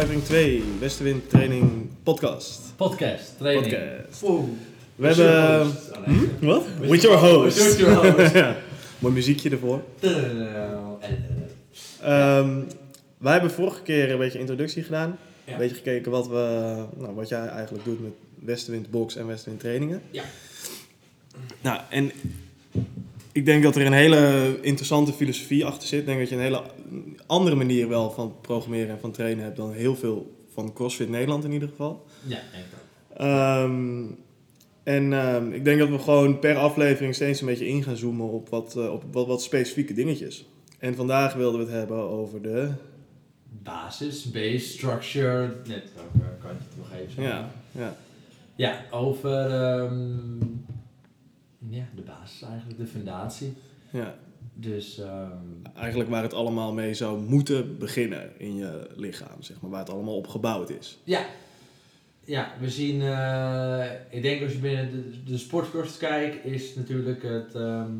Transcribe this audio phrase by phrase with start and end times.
[0.00, 2.72] aflevering 2, Westenwind Training Podcast.
[2.76, 3.72] Podcast, training.
[3.72, 4.20] Podcast.
[4.20, 4.48] Wow.
[4.96, 5.72] We hebben...
[6.04, 6.46] Hm?
[6.46, 6.64] Wat?
[6.80, 7.64] With your host.
[7.64, 8.34] With your host.
[8.42, 8.56] ja.
[8.98, 9.82] Mooi muziekje ervoor.
[12.00, 12.60] Ehm,
[13.18, 15.18] wij hebben vorige keer een beetje introductie gedaan.
[15.44, 15.52] Ja.
[15.52, 19.60] Een beetje gekeken wat, we, nou, wat jij eigenlijk doet met Westenwind Box en Westenwind
[19.60, 20.02] Trainingen.
[20.10, 20.24] Ja.
[21.60, 22.12] Nou, en
[23.32, 26.00] ik denk dat er een hele interessante filosofie achter zit.
[26.00, 26.62] Ik denk dat je een hele
[27.26, 31.44] andere manier wel van programmeren en van trainen hebt dan heel veel van CrossFit Nederland
[31.44, 32.04] in ieder geval.
[32.26, 32.64] Ja, denk.
[33.16, 34.04] Ehm,
[34.82, 38.28] en ehm, ik denk dat we gewoon per aflevering steeds een beetje in gaan zoomen
[38.28, 40.44] op wat, eh, op wat, wat specifieke dingetjes.
[40.78, 42.70] En vandaag wilden we het hebben over de.
[43.62, 45.54] Basis, base, structure.
[45.66, 47.24] Net over kan je het nog even zeggen.
[47.24, 47.96] Ja, ja,
[48.54, 50.38] Ja, over ehm,
[51.68, 53.52] ja, de basis eigenlijk, de fundatie.
[53.90, 54.14] ja.
[54.60, 55.36] Dus ehm,
[55.74, 59.70] Eigenlijk waar het allemaal mee zou moeten beginnen in je lichaam, zeg maar.
[59.70, 60.98] Waar het allemaal op gebouwd is.
[61.04, 61.26] ja.
[62.24, 64.90] Ja, we zien, eh, ik denk als je binnen
[65.24, 67.92] de, de kijkt, is natuurlijk het ehm,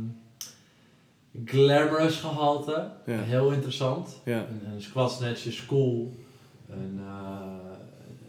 [1.45, 3.21] glamorous gehalte Ja.
[3.21, 4.21] heel interessant.
[4.25, 6.15] Ja, Een, een squat snatch is cool.
[6.69, 7.41] Een, uh,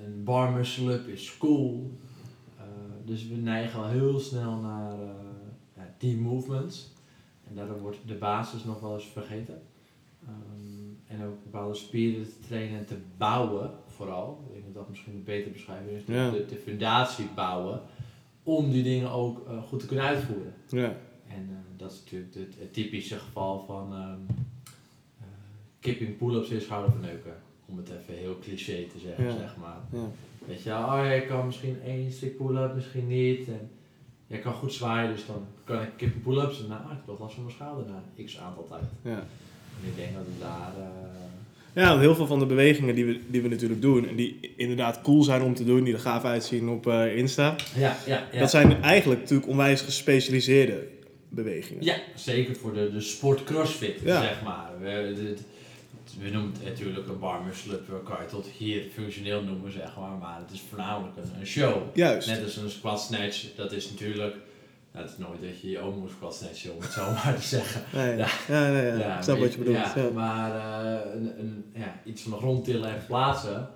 [0.05, 1.91] een bar muscle up is cool.
[2.57, 2.63] Uh,
[3.05, 4.93] dus we neigen al heel snel naar
[6.01, 6.91] team movements.
[7.51, 9.61] En daardoor wordt de basis nog wel eens vergeten.
[10.27, 14.43] Um, en ook bepaalde spieren te trainen en te bouwen, vooral.
[14.47, 16.03] Ik denk dat dat misschien een betere beschrijving is.
[16.05, 16.29] Ja.
[16.29, 17.81] De, de fundatie bouwen.
[18.43, 20.53] Om die dingen ook uh, goed te kunnen uitvoeren.
[20.69, 20.95] ja,
[21.27, 24.25] En uh, dat is natuurlijk het, het typische geval van um,
[25.19, 25.23] uh,
[25.79, 27.35] kipping pull-ups in schouderverneuken.
[27.65, 29.31] Om het even heel cliché te zeggen, Ja.
[29.37, 29.79] zeg maar.
[29.91, 30.09] ja.
[30.47, 33.47] Weet je, oh, je kan misschien één stick pull-up, misschien niet.
[33.47, 33.69] En
[34.31, 36.59] jij kan goed zwaaien, dus dan kan ik kipping pull-ups.
[36.61, 38.83] En nou, ik heb last van mijn schouder na x aantal tijd.
[39.03, 39.19] ja.
[39.81, 40.73] En ik denk dat we daar...
[40.77, 44.15] uh, Ja, want heel veel van de bewegingen die we, die we natuurlijk doen, en
[44.15, 47.97] die inderdaad cool zijn om te doen, die er gaaf uitzien op eh, Insta, ja,
[48.05, 48.39] ja, ja.
[48.39, 50.87] dat zijn eigenlijk natuurlijk onwijs gespecialiseerde
[51.29, 51.83] bewegingen.
[51.83, 54.21] Ja, zeker voor de, de sport crossfit, Ja.
[54.21, 54.69] zeg maar.
[54.79, 55.37] We, de- de-
[56.19, 59.97] we noemen het natuurlijk een bar muscle up, kan je tot hier functioneel noemen, zeg
[59.97, 60.17] maar.
[60.19, 61.95] Maar het is voornamelijk een, een show.
[61.95, 62.27] Juist.
[62.27, 64.35] Net als een squat snatch, dat is natuurlijk...
[64.91, 67.35] nou, het is nooit dat je je oom moet squat snatchen, om het zo maar
[67.35, 67.83] te zeggen.
[67.93, 68.17] Nee, ja.
[68.17, 68.29] Ja.
[68.47, 69.17] Ja, nee, ja.
[69.17, 69.77] ik snap maar wat je bedoelt.
[69.77, 70.09] Ja, Ja.
[70.09, 73.69] Maar eh, een, een, ja, iets van de grond tillen en verplaatsen,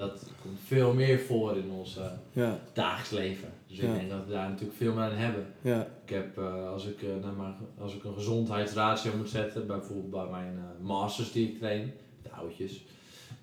[0.00, 3.48] dat komt veel meer voor in ons eh, Ja, dagelijks leven.
[3.66, 3.92] Dus ik Ja.
[3.94, 5.46] denk dat we daar natuurlijk veel meer aan hebben.
[5.60, 10.10] ja, Ik heb, eh, als, ik, naar mijn, als ik een gezondheidsratio moet zetten, bijvoorbeeld
[10.10, 12.84] bij mijn masters die ik train, de oudjes,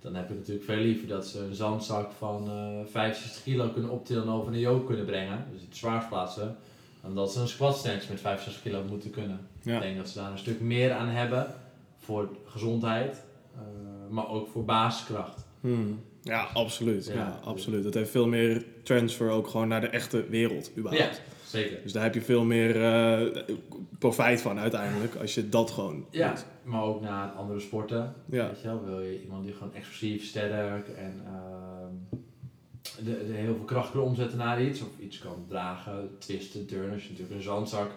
[0.02, 3.92] dan heb ik natuurlijk veel liever dat ze een zandzak van eh 65 kilo kunnen
[3.92, 6.56] optillen en over een yoke kunnen brengen, dus het zwaarst plaatsen,
[7.02, 9.40] dan dat ze een squat snatch met 65 kilo moeten kunnen.
[9.64, 11.54] Ik denk dat ze daar een stuk meer aan hebben
[11.98, 13.24] voor gezondheid,
[14.10, 15.46] maar ook voor basiskracht.
[15.62, 16.00] Hmm.
[16.28, 17.06] Ja, absoluut.
[17.06, 17.40] Ja, Ja.
[17.44, 17.84] absoluut.
[17.84, 21.16] Dat heeft veel meer transfer ook gewoon naar de echte wereld überhaupt.
[21.16, 21.80] Ja, zeker.
[21.84, 23.44] Dus daar heb je veel meer eh,
[24.00, 26.46] profijt van uiteindelijk als je dat gewoon Ja, doet.
[26.64, 28.14] maar ook naar andere sporten.
[28.30, 28.48] Ja.
[28.48, 32.20] Weet je wel, wil je iemand die gewoon explosief, sterk en ehm,
[33.06, 36.94] de, de heel veel kracht kan omzetten naar iets, of iets kan dragen, twisten, turnen,
[36.94, 37.92] als je natuurlijk een zandzak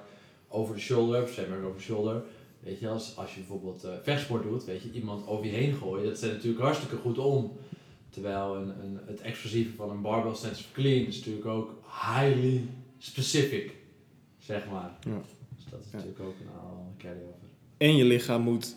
[0.48, 2.22] over de shoulder, maar over de shoulder,
[2.60, 5.74] weet je, als, als je bijvoorbeeld eh, vechtsport doet, weet je, iemand over je heen
[5.74, 7.52] gooien, dat zet natuurlijk hartstikke goed om.
[8.10, 12.62] Terwijl een, een, het explosieve van een barbell of clean is natuurlijk ook highly
[12.98, 13.75] specific,
[14.38, 14.98] zeg maar.
[15.00, 15.21] Ja.
[15.56, 15.97] Dus dat is Ja.
[15.97, 17.49] natuurlijk ook een al carry-over.
[17.76, 18.76] En je lichaam moet,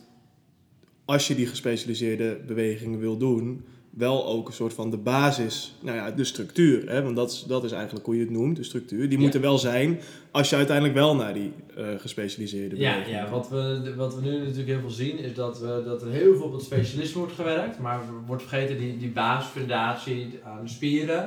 [1.05, 3.65] als je die gespecialiseerde bewegingen wil doen,
[3.97, 6.89] wel ook een soort van de basis, nou ja, de structuur.
[6.89, 7.03] Hè?
[7.03, 9.09] Want dat is, dat is eigenlijk hoe je het noemt, de structuur.
[9.09, 9.23] Die Ja.
[9.23, 9.99] moet er wel zijn
[10.31, 13.29] als je uiteindelijk wel naar die eh, gespecialiseerde Ja, ja gaat.
[13.29, 16.35] wat, we, wat we nu natuurlijk heel veel zien is dat, we, dat er heel
[16.35, 21.23] veel op het specialisme wordt gewerkt, maar wordt vergeten die, die basisfundatie aan de spieren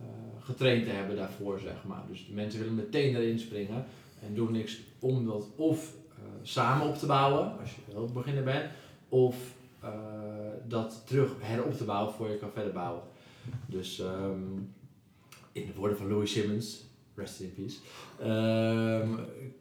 [0.00, 0.06] eh,
[0.40, 2.02] getraind te hebben daarvoor, zeg maar.
[2.10, 3.84] Dus de mensen willen meteen erin springen
[4.26, 8.44] en doen niks om dat of eh, samen op te bouwen, als je heel beginner
[8.44, 8.64] bent,
[9.08, 9.36] of
[9.86, 13.02] eh, dat terug herop te bouwen voor je kan verder bouwen.
[13.66, 14.40] Dus ehm,
[15.52, 16.84] in de woorden van Louis Simmons,
[17.14, 17.76] rest in peace,
[18.18, 19.08] ehm,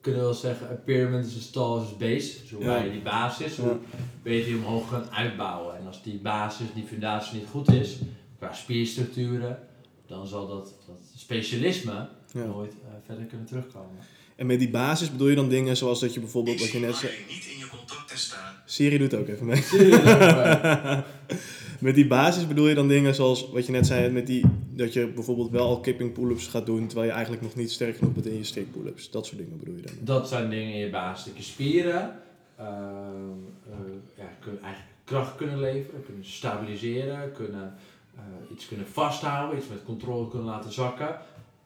[0.01, 2.41] kunnen we wel zeggen, a pyramid is as tall as its base.
[2.41, 2.65] Dus hoe Ja.
[2.67, 3.77] wij die basis, hoe
[4.23, 5.77] beter je omhoog kan uitbouwen.
[5.77, 7.99] En als die basis, die fundatie niet goed is,
[8.37, 9.59] qua spierstructuren,
[10.05, 12.45] dan zal dat, dat specialisme Ja.
[12.45, 13.95] nooit eh, verder kunnen terugkomen.
[14.35, 16.95] En met die basis bedoel je dan dingen zoals dat je bijvoorbeeld, wat je net
[16.95, 17.11] zei...
[17.29, 18.53] niet in je contacten staan.
[18.65, 19.63] Siri doet ook even mee.
[21.79, 24.93] Met die basis bedoel je dan dingen zoals wat je net zei, met die, dat
[24.93, 28.13] je bijvoorbeeld wel al kipping pull-ups gaat doen, terwijl je eigenlijk nog niet sterk genoeg
[28.13, 29.11] bent in je stick pull-ups.
[29.11, 29.93] Dat soort dingen bedoel je dan?
[29.99, 31.31] Dat zijn dingen in je basis.
[31.35, 32.19] Je spieren,
[32.57, 32.69] ehm,
[33.69, 33.77] eh,
[34.17, 37.73] ja, kun, eigenlijk kracht kunnen leveren, kunnen stabiliseren, kunnen
[38.15, 38.21] eh,
[38.51, 41.17] iets kunnen vasthouden, iets met controle kunnen laten zakken.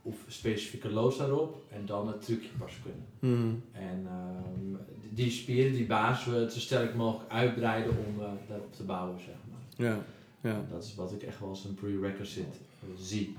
[0.02, 3.06] Of specifieke loads daarop en dan het trucje pas kunnen.
[3.38, 3.56] Mhm.
[3.72, 8.74] En ehm, die spieren, die basis, we het zo sterk mogelijk uitbreiden om eh, daarop
[8.76, 9.88] te bouwen, zeg maar.
[9.88, 10.04] Ja,
[10.42, 10.66] ja.
[10.72, 12.48] Dat is wat ik echt wel als een prerequisite
[12.82, 13.36] eh, zie.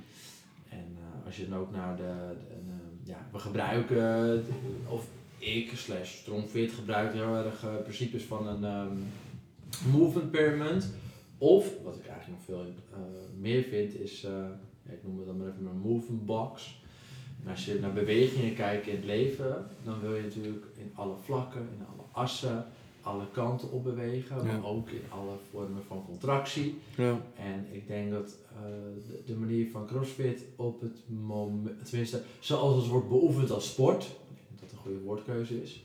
[0.68, 4.92] En eh, als je dan ook naar de, de- een, eh, ja, we gebruiken, eh,
[4.92, 5.06] of
[5.38, 8.96] ik slash Strongfit gebruikt heel erg eh, principes van een ehm,
[9.98, 10.88] movement pyramid.
[11.38, 12.98] Of, wat ik eigenlijk nog veel eh,
[13.38, 14.44] meer vind, is, eh,
[14.92, 16.78] ik noem het dan maar even een movement box.
[17.44, 21.14] En als je naar bewegingen kijkt in het leven, dan wil je natuurlijk in alle
[21.24, 22.66] vlakken, in alle assen,
[23.02, 24.42] alle kanten op bewegen, Ja.
[24.42, 26.78] maar ook in alle vormen van contractie.
[26.96, 27.20] ja.
[27.36, 28.62] En ik denk dat eh,
[29.08, 34.02] de, de manier van CrossFit op het moment, tenminste zoals het wordt beoefend als sport,
[34.04, 35.82] ik denk dat dat een goede woordkeuze is,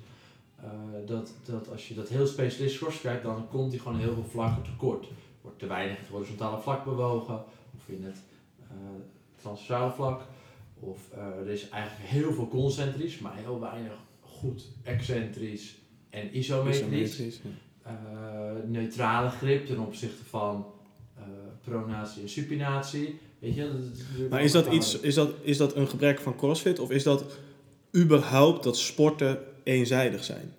[0.55, 0.69] eh,
[1.05, 4.25] dat, dat als je dat heel specialistisch CrossFit kijkt, dan komt die gewoon heel veel
[4.29, 5.07] vlakken tekort.
[5.41, 7.35] Wordt te weinig het horizontale vlak bewogen,
[7.77, 8.17] of in het
[9.41, 10.21] transversale vlak,
[10.79, 15.75] of eh, er is eigenlijk heel veel concentrisch, maar heel weinig goed excentrisch
[16.09, 17.89] en isometrisch Isometrisch, ja.
[17.91, 20.65] eh, neutrale grip ten opzichte van
[21.17, 21.23] eh,
[21.63, 23.19] pronatie en supinatie.
[23.39, 26.19] Weet je, dat is natuurlijk Maar is dat, iets, is, dat, is dat een gebrek
[26.19, 27.25] van CrossFit of is dat
[27.95, 30.53] überhaupt dat sporten eenzijdig zijn?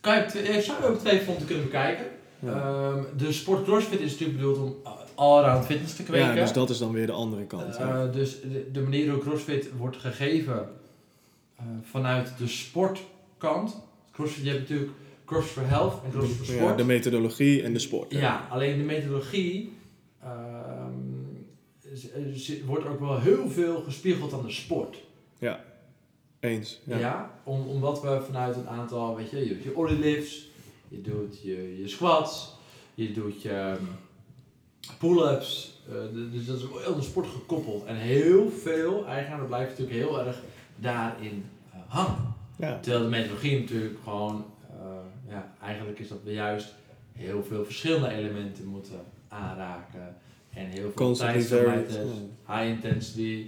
[0.00, 2.06] Kan je, op twee- ik zou je op twee fronten kunnen bekijken.
[2.38, 2.52] Ja.
[2.52, 4.76] Ehm, de sport CrossFit is natuurlijk bedoeld om
[5.18, 6.28] uh, all-around fitness te kweken.
[6.28, 7.76] Ja, dus dat is dan weer de andere kant.
[7.76, 8.04] ja.
[8.06, 10.68] Eh, dus de, de manier hoe CrossFit wordt gegeven
[11.56, 13.76] eh, vanuit de sportkant.
[14.12, 14.90] CrossFit, je hebt natuurlijk
[15.24, 16.78] CrossFit for Health en CrossFit for Ja, Sport.
[16.78, 18.12] de methodologie en de sport.
[18.12, 19.72] Ja, alleen de methodologie
[22.34, 25.06] z- wordt ook wel heel veel gespiegeld aan de sport.
[26.40, 26.80] Eens.
[26.84, 26.98] Ja.
[26.98, 27.30] Ja.
[27.44, 30.48] Om, omdat we vanuit een aantal, weet je, je doet je ollie lifts,
[30.88, 32.54] je doet je, je squats,
[32.94, 33.82] je doet je ehm,
[34.98, 35.80] pull-ups.
[35.88, 35.94] eh,
[36.32, 37.84] dus dat is wel heel de sport gekoppeld.
[37.84, 40.42] En heel veel eigenaren blijven natuurlijk heel erg
[40.76, 42.34] daarin eh, hangen.
[42.56, 42.78] Ja.
[42.80, 44.76] Terwijl de methodologie natuurlijk gewoon, eh,
[45.30, 46.74] ja, eigenlijk is dat we juist
[47.12, 50.16] heel veel verschillende elementen moeten aanraken.
[50.52, 50.92] En heel veel
[51.88, 51.94] is.
[52.46, 52.54] ja.
[52.54, 53.46] High intensity,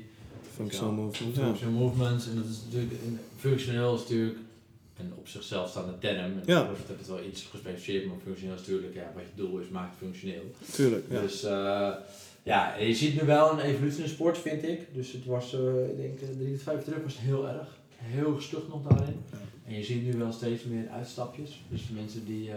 [0.55, 1.37] Functional movement.
[1.71, 2.29] Movements.
[2.29, 4.39] En dat is natuurlijk, in- functioneel is natuurlijk
[5.00, 6.19] een op zichzelf staande term.
[6.19, 6.69] En Ja.
[6.69, 9.91] Heeft het wel iets gespecificeerd, maar functioneel is natuurlijk, ja, wat je doel is, maakt
[9.91, 10.43] het functioneel.
[10.73, 11.05] Tuurlijk.
[11.11, 11.20] Ja.
[11.20, 11.91] Dus eh,
[12.43, 14.94] ja, je ziet nu wel een evolutie in de sport, vind ik.
[14.94, 17.79] Dus het was, eh, ik denk, eh, drie tot vijf terug was het heel erg.
[17.97, 19.17] Heel gestug nog daarin.
[19.31, 19.38] Ja.
[19.67, 21.64] En je ziet nu wel steeds meer uitstapjes.
[21.69, 22.56] Dus mensen die eh,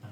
[0.00, 0.10] ehm,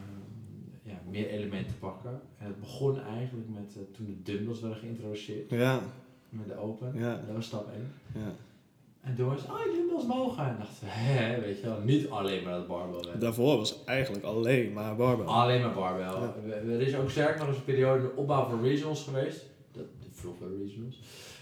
[0.82, 2.20] ja, meer elementen pakken.
[2.38, 5.50] En het begon eigenlijk met toen de dumbbells werden geïntroduceerd.
[5.50, 5.80] Ja.
[6.28, 6.92] Met de open.
[6.94, 7.22] Ja.
[7.26, 7.92] Dat was stap 1.
[8.22, 8.34] ja.
[9.02, 10.44] En toen was het, oh, dumbbells mogen.
[10.46, 13.00] En dachten we, hè, weet je wel, niet alleen maar dat barbell.
[13.04, 13.20] werk.
[13.20, 15.26] Daarvoor was eigenlijk alleen maar barbell.
[15.26, 16.04] Alleen maar barbell.
[16.04, 16.34] Ja.
[16.44, 19.44] We- Er is ook sterk nog eens een periode de opbouw van regionals geweest.
[19.72, 21.00] Dat, de vroege regionals.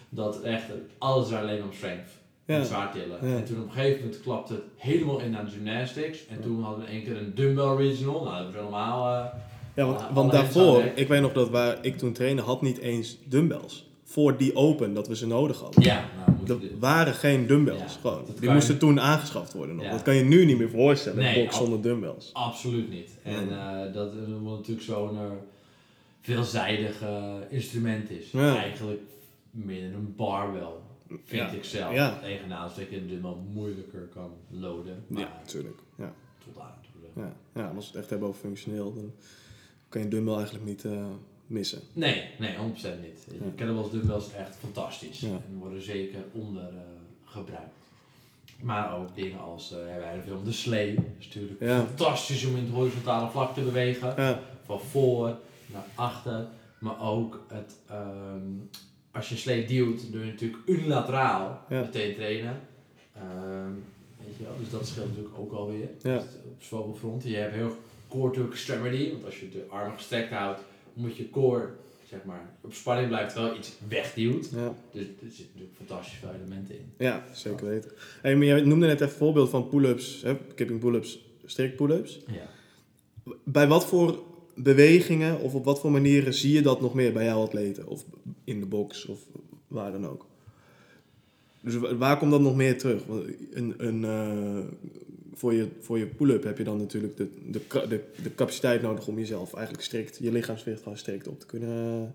[0.09, 0.65] Dat echt
[0.99, 2.11] alles alleen om strength.
[2.45, 2.57] Ja.
[2.57, 3.19] En zwaar tillen.
[3.29, 3.37] Ja.
[3.37, 6.27] En toen op een gegeven moment klapte het helemaal in naar de gymnastics.
[6.27, 8.25] En toen hadden we één keer een dumbbell regional.
[8.25, 9.15] Nou, dat we allemaal...
[9.25, 9.35] eh,
[9.75, 13.19] Ja, want, want daarvoor, ik weet nog dat waar ik toen trainde, had niet eens
[13.25, 13.89] dumbbells.
[14.05, 15.83] Voor die open, dat we ze nodig hadden.
[15.83, 18.25] ja, nou Er waren geen dumbbells, gewoon.
[18.41, 19.91] Die moesten je- toen aangeschaft worden nog.
[19.91, 22.31] Dat kan je nu niet meer voorstellen, Nee, een box zonder dumbbells.
[22.33, 23.11] Absoluut niet.
[23.23, 25.31] En eh, dat het natuurlijk zo'n eh,
[26.21, 27.03] veelzijdig
[27.49, 28.33] instrument is.
[28.33, 29.01] Eigenlijk
[29.51, 30.69] meer een barbell,
[31.09, 31.49] vind Ja.
[31.51, 31.95] ik zelf.
[31.95, 32.21] Ja.
[32.23, 35.05] Is dat je een dumbbell moeilijker kan loaden.
[35.07, 35.79] Maar Ja, natuurlijk.
[35.99, 36.13] Ja.
[36.45, 36.79] tot aan.
[37.17, 37.33] Ja.
[37.55, 39.13] ja, en als we het echt hebben over functioneel, dan
[39.89, 41.07] kan je een dumbbell eigenlijk niet eh,
[41.51, 41.81] missen.
[41.93, 42.59] Nee, nee, 100%
[43.03, 43.27] niet.
[43.31, 43.47] Ja.
[43.57, 45.21] Kettlebells dumbbells echt fantastisch.
[45.21, 45.29] Ja.
[45.29, 46.75] En worden zeker onder eh,
[47.25, 47.75] gebruikt.
[48.63, 50.95] Maar ook dingen als, eh ja, wij hebben film De Slee.
[50.95, 51.85] Dat is natuurlijk Ja.
[51.87, 54.15] fantastisch om in het horizontale vlak te bewegen.
[54.17, 56.47] Ja, van voor naar achter.
[56.79, 58.49] Maar ook het, ehm,
[59.13, 62.61] als je sleet duwt, doe je natuurlijk unilateraal meteen trainen.
[63.15, 63.73] Ehm,
[64.25, 65.89] weet je wel, dus dat scheelt natuurlijk ook alweer.
[66.03, 67.31] Dus op zoveel fronten.
[67.31, 67.77] Je hebt heel
[68.09, 70.61] core to extremity, want als je de armen gestrekt houdt,
[70.95, 71.69] moet je core
[72.09, 74.51] zeg maar, op spanning blijft je iets wegduwt.
[74.55, 74.75] ja.
[74.93, 76.85] Dus er zitten natuurlijk fantastisch veel elementen in.
[76.99, 77.91] ja zeker weten.
[78.23, 80.37] Hey, maar jij noemde net even voorbeeld van pull-ups, hè?
[80.55, 82.21] kipping pull-ups, strict pull-ups.
[82.27, 82.49] Ja.
[83.45, 84.23] Bij wat voor
[84.55, 87.87] bewegingen of op wat voor manieren zie je dat nog meer bij jouw atleten?
[87.87, 88.05] Of
[88.45, 89.19] in de box of
[89.69, 90.27] waar dan ook?
[91.63, 93.03] Dus wa- waar komt dat nog meer terug?
[93.53, 94.65] Een, een, eh,
[95.41, 99.07] voor, je, voor je pull-up heb je dan natuurlijk de, de, de, de capaciteit nodig
[99.07, 102.15] om jezelf eigenlijk strikt, je lichaamsgewicht gewoon strikt op te kunnen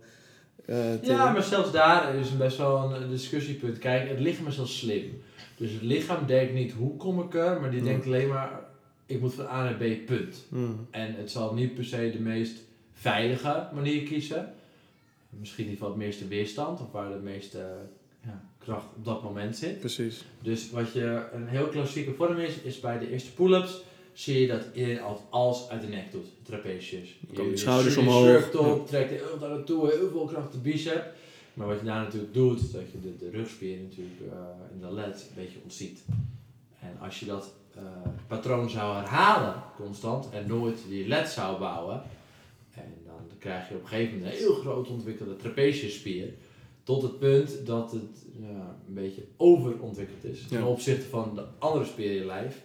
[0.65, 1.15] eh tillen.
[1.15, 3.77] Ja, maar zelfs daar is best wel een discussiepunt.
[3.77, 5.21] Kijk, het lichaam is heel slim.
[5.57, 7.85] Dus het lichaam denkt niet hoe kom ik er, maar die Ja.
[7.85, 8.59] denkt alleen maar
[9.05, 10.45] ik moet van A naar B, punt.
[10.49, 10.87] Mm.
[10.91, 12.57] En het zal niet per se de meest
[12.93, 14.53] veilige manier kiezen.
[15.29, 17.65] Misschien niet van het meeste weerstand of waar de meeste
[18.25, 19.79] ja, kracht op dat moment zit.
[19.79, 20.25] Precies.
[20.41, 23.81] Dus wat je een heel klassieke vorm is, is bij de eerste pull-ups
[24.13, 26.27] zie je dat iedereen altijd alles uit de nek doet.
[26.43, 27.19] Trapesius.
[27.33, 28.25] Komen de schouders je omhoog.
[28.25, 31.13] surft op, trekt heel naar naartoe, heel veel kracht de bicep.
[31.53, 34.31] Maar wat je daar natuurlijk doet, is dat je de, de rugspier natuurlijk uh,
[34.73, 36.03] in de led een beetje ontziet.
[36.79, 37.81] En als je dat uh,
[38.27, 42.01] patroon zou herhalen constant en nooit die led zou bouwen,
[42.71, 46.33] en dan krijg je op een gegeven moment een heel groot ontwikkelde trapeziusspier.
[46.85, 51.85] Tot het punt dat het ja, een beetje overontwikkeld is ten opzichte van de andere
[51.85, 52.63] spieren in je lijf.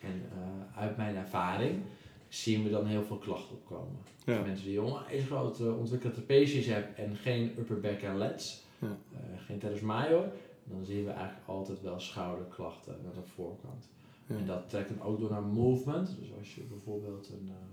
[0.00, 1.82] En uh, uit mijn ervaring
[2.28, 3.96] zien we dan heel veel klachten opkomen.
[4.24, 4.36] Ja.
[4.36, 8.86] Dus mensen die onwijs grote ontwikkelde trapezius hebben en geen upper back en lats, Ja.
[9.12, 10.24] uh, geen teres major,
[10.64, 13.88] dan zien we eigenlijk altijd wel schouderklachten aan de voorkant.
[14.26, 14.36] Ja.
[14.36, 16.16] En dat trekt dan ook door naar movement.
[16.20, 17.69] Dus als je bijvoorbeeld een, een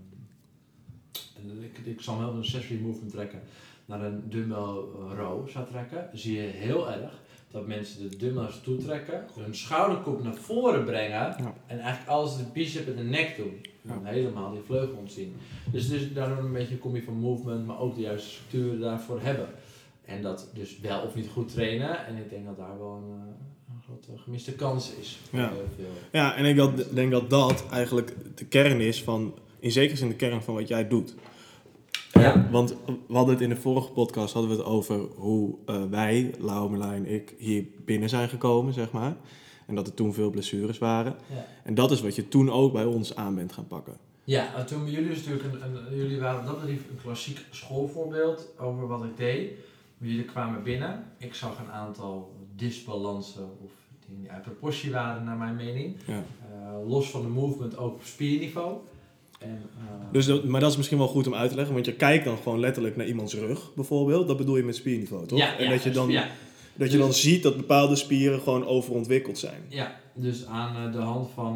[1.62, 3.40] ik, ik zal wel een accessory movement trekken,
[3.86, 4.76] naar een dumbbell
[5.18, 7.12] row zou trekken, zie je heel erg
[7.52, 11.54] dat mensen de dumbbells toetrekken, hun schouderkop naar voren brengen Ja.
[11.68, 13.66] en eigenlijk alles de bicep en de nek doen.
[14.04, 15.36] Helemaal die vleugel ontzien.
[15.72, 19.22] Dus is daardoor een beetje een combi van movement, maar ook de juiste structuren daarvoor
[19.22, 19.48] hebben.
[20.06, 22.06] En dat dus wel of niet goed trainen.
[22.06, 25.20] En ik denk dat daar wel een, uh, een grote gemiste kans is.
[25.32, 25.52] Ja.
[26.12, 30.08] Ja, en ik dat, denk dat dat eigenlijk de kern is van, in zekere zin
[30.08, 31.16] de kern van wat jij doet.
[32.12, 32.48] Ja.
[32.52, 32.76] Want
[33.08, 36.70] we hadden het in de vorige podcast hadden we het over hoe eh, wij, Lau,
[36.70, 39.16] Merlijn en ik, hier binnen zijn gekomen, zeg maar.
[39.66, 41.16] En dat er toen veel blessures waren.
[41.34, 41.46] Ja.
[41.64, 43.98] En dat is wat je toen ook bij ons aan bent gaan pakken.
[44.24, 48.48] Ja, en toen bij jullie is natuurlijk een, een- jullie waren dat een klassiek schoolvoorbeeld
[48.60, 49.52] over wat ik deed.
[49.98, 51.04] Jullie kwamen binnen.
[51.18, 53.72] Ik zag een aantal disbalansen of
[54.08, 55.96] dingen die uit proportie waren naar mijn mening.
[56.06, 56.14] Ja.
[56.52, 58.78] Eh, los van de movement ook op spierniveau.
[59.38, 61.86] En, eh, Dus dat, maar dat is misschien wel goed om uit te leggen, want
[61.86, 64.28] je kijkt dan gewoon letterlijk naar iemands rug, bijvoorbeeld.
[64.28, 65.40] Dat bedoel je met spierniveau, toch?
[65.40, 66.28] ja, en ja, dat je dan, ja,
[66.76, 69.64] dat je dan ziet dat bepaalde spieren gewoon overontwikkeld zijn.
[69.70, 71.54] ja, dus aan eh, de hand van,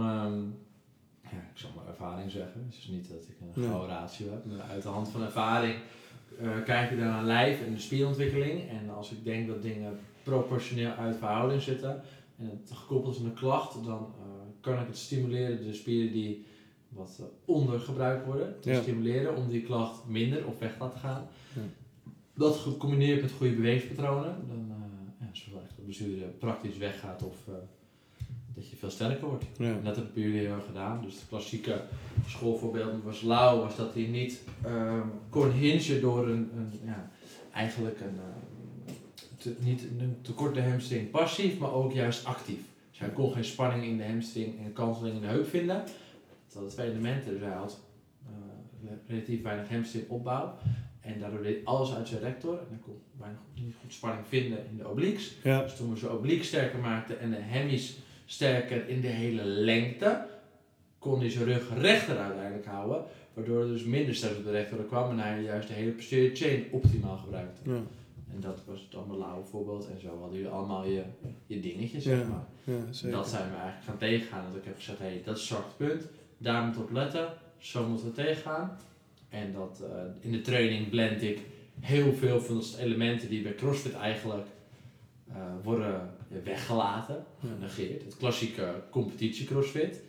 [1.23, 2.65] ja, ik zal maar ervaring zeggen.
[2.69, 5.75] Het is niet dat ik een gouden ratio heb, maar uit de hand van ervaring
[6.39, 8.69] eh, kijk je naar een lijf en de spierontwikkeling.
[8.69, 12.01] En als ik denk dat dingen proportioneel uit verhouding zitten
[12.37, 14.13] en het gekoppeld is aan een klacht, dan
[14.61, 16.45] kan ik het stimuleren, de spieren die
[16.91, 18.81] wat eh, ondergebruikt worden, te Ja.
[18.81, 21.27] stimuleren om die klacht minder of weg te laten gaan.
[21.55, 21.61] Ja.
[22.33, 24.75] Dat gecombineerd met goede bewegingspatronen, dan uh,
[25.19, 27.55] ja, zorg dat de blessure praktisch weggaat of uh,
[28.55, 29.45] dat je veel sterker wordt.
[29.57, 29.65] Ja.
[29.65, 31.01] En dat heb ik bij jullie heel erg gedaan.
[31.01, 31.81] Dus het klassieke
[32.27, 37.11] schoolvoorbeeld was Lau, was dat hij niet um, kon hingen door een, een ja,
[37.53, 38.19] eigenlijk een,
[39.37, 42.59] te, niet een tekorte hamstring passief, maar ook juist actief.
[42.89, 45.83] Dus hij kon geen spanning in de hamstring en kanseling in de heup vinden.
[46.51, 47.79] Dat hadden twee elementen, dus hij had
[48.83, 50.57] uh, relatief weinig hamstring opbouw.
[51.01, 52.59] En daardoor deed alles uit zijn rector.
[52.59, 55.37] En hij kon weinig, niet goed spanning vinden in de obliques.
[55.43, 55.61] Ja.
[55.61, 60.25] Dus toen we zijn oblique sterker maakten en de hemis sterker in de hele lengte,
[60.99, 63.03] kon hij zijn rug rechter uiteindelijk houden.
[63.33, 66.35] Waardoor er dus minder stress op de rector kwam en hij juist de hele posterior
[66.35, 67.69] chain optimaal gebruikte.
[67.69, 67.81] Ja.
[68.33, 69.89] En dat was het allemaal lauwe voorbeeld.
[69.89, 71.03] En zo hadden jullie allemaal je,
[71.45, 72.45] je dingetjes, zeg maar.
[72.63, 73.17] Ja, zeker.
[73.17, 74.45] Dat zijn we eigenlijk gaan tegengaan.
[74.47, 76.03] Dat ik heb gezegd, hé, hey, dat is zwak punt.
[76.41, 77.33] Daar moeten we op letten.
[77.57, 78.77] Zo moeten we tegengaan.
[79.29, 79.87] En dat uh,
[80.19, 81.39] in de training blend ik
[81.79, 84.47] heel veel van de elementen die bij CrossFit eigenlijk
[85.29, 86.09] uh, worden
[86.43, 88.03] weggelaten, genegeerd.
[88.03, 90.01] Het klassieke competitie CrossFit.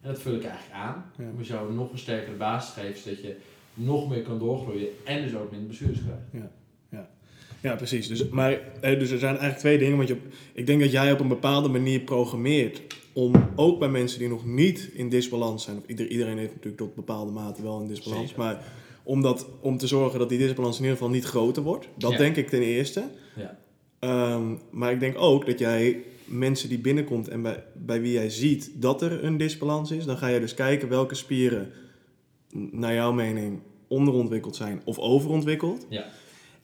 [0.00, 1.12] En dat vul ik eigenlijk aan.
[1.18, 1.24] Ja.
[1.30, 3.36] Om jou nog een sterkere basis te geven, zodat je
[3.74, 6.22] nog meer kan doorgroeien en dus ook minder blessures krijgt.
[6.32, 6.50] Ja,
[7.60, 8.08] precies.
[8.08, 9.96] Dus, maar, eh, dus er zijn eigenlijk twee dingen.
[9.96, 10.16] Want je,
[10.52, 12.80] ik denk dat jij op een bepaalde manier programmeert
[13.12, 16.76] om ook bij mensen die nog niet in disbalans zijn, of ieder, iedereen heeft natuurlijk
[16.76, 18.42] tot bepaalde mate wel een disbalans, Zeker.
[18.44, 18.64] maar
[19.02, 21.88] om, dat, om te zorgen dat die disbalans in ieder geval niet groter wordt.
[21.96, 22.16] Dat Ja.
[22.18, 23.04] denk ik ten eerste.
[23.36, 23.58] Ja.
[23.98, 28.30] Ehm, maar ik denk ook dat jij mensen die binnenkomt en bij, bij wie jij
[28.30, 31.70] ziet dat er een disbalans is, dan ga je dus kijken welke spieren
[32.70, 35.86] naar jouw mening onderontwikkeld zijn of overontwikkeld.
[35.88, 36.06] Ja.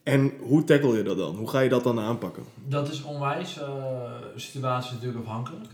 [0.05, 1.35] En hoe tackle je dat dan?
[1.35, 2.43] Hoe ga je dat dan aanpakken?
[2.67, 5.65] Dat is onwijs uh, situatie natuurlijk afhankelijk.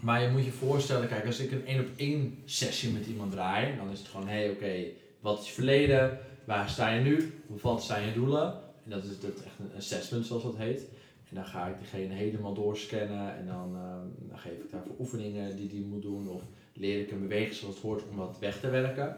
[0.00, 3.32] Maar je moet je voorstellen, kijk, als ik een één op één sessie met iemand
[3.32, 4.84] draai, dan is het gewoon, hé, hey, oké,
[5.20, 6.18] wat is je verleden?
[6.44, 7.42] Waar sta je nu?
[7.46, 8.52] Wat zijn je doelen?
[8.84, 10.80] En dat is dat echt een assessment, zoals dat heet.
[11.28, 15.56] En dan ga ik diegene helemaal doorscannen en dan, uh, dan geef ik daarvoor oefeningen
[15.56, 16.42] die die moet doen of
[16.72, 19.16] leer ik hem bewegen zoals het hoort om dat weg te werken.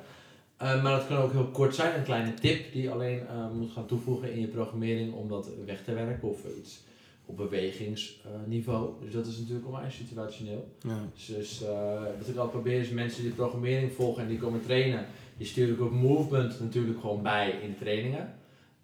[0.62, 3.50] Uh, maar dat kan ook heel kort zijn, een kleine tip die je alleen uh,
[3.50, 6.82] moet gaan toevoegen in je programmering om dat weg te werken of iets
[7.26, 8.90] op bewegingsniveau.
[9.04, 10.68] dus dat is natuurlijk onwijs situationeel.
[10.80, 11.08] Ja.
[11.26, 15.06] Dus, eh, wat ik altijd probeer is mensen die programmering volgen en die komen trainen,
[15.36, 18.34] die stuur ik ook movement natuurlijk gewoon bij in de trainingen.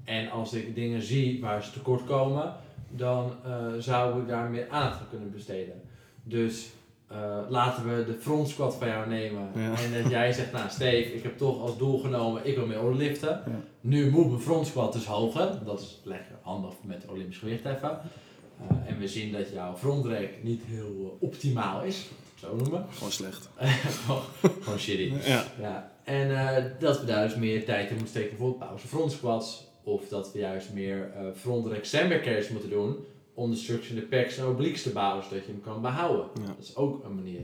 [0.05, 2.55] En als ik dingen zie waar ze tekort komen,
[2.91, 5.81] dan eh, zou ik daar meer aandacht aan kunnen besteden.
[6.23, 6.71] Dus
[7.09, 9.51] eh, laten we de front squat van jou nemen.
[9.55, 9.75] Ja.
[9.83, 12.95] En dat jij zegt, nou Steve, ik heb toch als doel genomen, ik wil meer
[12.95, 13.43] liften.
[13.47, 13.61] Ja.
[13.81, 15.65] Nu moet mijn front squat dus hoger.
[15.65, 18.01] Dat is lekker handig met Olympisch gewicht even.
[18.61, 22.07] Eh, en we zien dat jouw frontrek niet heel eh, optimaal is.
[22.35, 22.87] Zo noemen.
[22.91, 23.49] Gewoon slecht.
[24.05, 24.23] gewoon,
[24.61, 25.13] gewoon shitty.
[25.25, 25.45] Ja.
[25.61, 25.93] Ja.
[26.05, 29.67] En eh, dat we daar dus meer tijd in moeten steken, bijvoorbeeld pauze front squats.
[29.83, 32.97] Of dat we juist meer eh frontrek sandbag carries moeten doen.
[33.39, 36.27] Om de pecs en obliques te bouwen, zodat je hem kan behouden.
[36.41, 36.47] Ja.
[36.47, 37.41] Dat is ook een manier.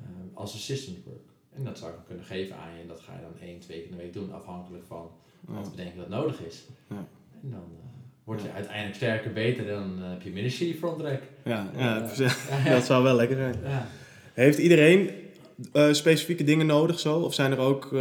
[0.00, 0.04] eh,
[0.34, 1.18] als assistant work.
[1.56, 2.80] En dat zou ik dan kunnen geven aan je.
[2.82, 5.10] En dat ga je dan één, twee keer in de week doen, afhankelijk van
[5.48, 5.54] Ja.
[5.54, 6.64] wat we denken dat nodig is.
[6.88, 7.06] Ja.
[7.42, 7.86] En dan eh,
[8.24, 9.66] word je uiteindelijk sterker, beter.
[9.66, 11.22] Dan eh, heb je minder shitty frontrek.
[11.44, 12.08] Ja, ja,
[12.74, 13.54] dat zou wel lekker zijn.
[13.64, 13.86] ja.
[14.34, 15.10] Heeft iedereen
[15.92, 17.18] specifieke dingen nodig zo?
[17.20, 17.94] Of zijn er ook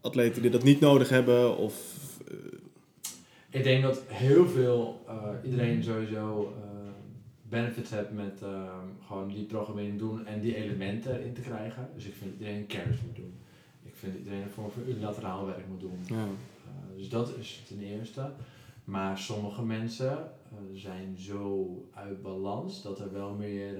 [0.00, 1.56] atleten die dat niet nodig hebben?
[1.56, 1.74] Of,
[3.54, 6.90] Ik denk dat heel veel, eh, iedereen sowieso eh,
[7.42, 11.88] benefits heeft met ehm, gewoon die programmering doen en die elementen erin te krijgen.
[11.94, 13.34] Dus ik vind dat iedereen carries moet doen.
[13.82, 15.98] Ik vind dat iedereen een vorm van unilateraal werk moet doen.
[16.06, 16.14] ja.
[16.14, 18.30] Eh, dus dat is ten eerste.
[18.84, 20.30] Maar sommige mensen
[20.72, 23.76] zijn zo uit balans dat er wel meer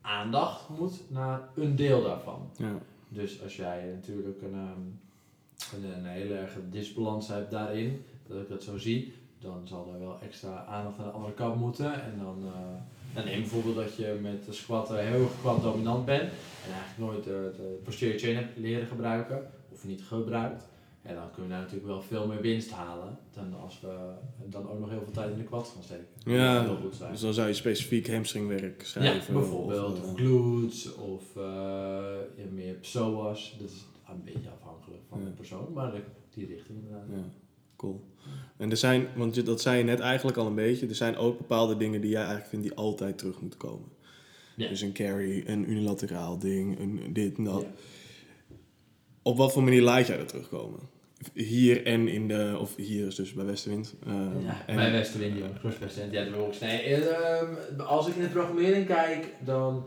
[0.00, 2.50] aandacht moet naar een deel daarvan.
[2.56, 2.78] Ja.
[3.08, 4.80] Dus als jij natuurlijk een, ehm,
[5.74, 10.00] een, een hele erge disbalans hebt daarin, dat ik dat zo zie, dan zal er
[10.00, 12.02] wel extra aandacht aan de andere kant moeten.
[12.02, 16.04] En dan, eh, dan neem bijvoorbeeld dat je met de squatten heel erg quad dominant
[16.04, 16.22] bent
[16.66, 20.62] en eigenlijk nooit de, de posterior chain hebt leren gebruiken, of niet gebruikt.
[21.02, 24.12] En dan kunnen we daar natuurlijk wel veel meer winst halen dan als we
[24.46, 26.06] dan ook nog heel veel tijd in de quad gaan steken.
[26.24, 27.10] Ja, heel goed zijn.
[27.12, 29.34] Dus dan zou je specifiek hamstringwerk schrijven.
[29.34, 29.98] Ja, bijvoorbeeld.
[30.00, 32.02] Of, eh, glutes of eh,
[32.52, 33.56] meer psoas.
[33.60, 35.24] Dat is een beetje afhankelijk van Ja.
[35.24, 35.92] de persoon, maar
[36.34, 37.06] die richting inderdaad.
[37.10, 37.22] ja,
[37.76, 38.04] cool.
[38.56, 41.16] En er zijn, want je- dat zei je net eigenlijk al een beetje, er zijn
[41.16, 43.88] ook bepaalde dingen die jij eigenlijk vindt die altijd terug moeten komen.
[44.56, 44.68] Ja.
[44.68, 47.60] Dus een carry, een unilateraal ding, een dit en dat.
[47.62, 47.68] Ja.
[49.22, 50.80] Op wat voor manier laat jij dat terugkomen?
[51.34, 53.94] Hier en in de, of hier is dus bij Westenwind.
[54.06, 54.12] eh,
[54.44, 56.12] Ja, en- bij Westerwind, ja, crosspercent.
[56.12, 56.58] Ja, de box.
[56.60, 59.84] Nee, ehm, als ik in de programmering kijk, dan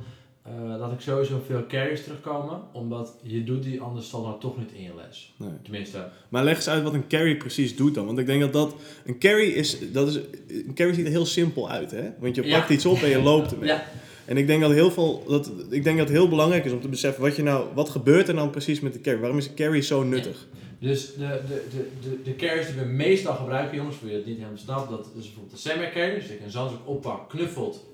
[0.47, 4.71] eh, laat ik sowieso veel carries terugkomen, omdat je doet die anders standaard toch niet
[4.71, 5.33] in je les.
[5.37, 5.49] Nee.
[5.61, 8.05] Tenminste, Maar leg eens uit wat een carry precies doet dan.
[8.05, 8.75] Want ik denk dat dat...
[9.05, 9.91] Een carry is...
[9.91, 10.15] Dat is
[10.47, 12.09] een carry ziet er heel simpel uit, hè?
[12.19, 12.57] Want je Ja.
[12.59, 13.67] pakt iets op en je loopt ermee.
[13.75, 13.83] ja,
[14.25, 15.23] En ik denk dat heel veel...
[15.27, 17.23] Dat, ik denk dat het heel belangrijk is om te beseffen...
[17.23, 19.19] Wat, je nou, wat gebeurt er dan precies met de carry?
[19.19, 20.47] Waarom is een carry zo nuttig?
[20.79, 24.25] Dus de, de, de, de, de carries die we meestal gebruiken, jongens, voor je het
[24.25, 27.27] niet helemaal snapt, dat is bijvoorbeeld de semi carry, dus dat je een zandzak oppakt,
[27.27, 27.85] knuffelt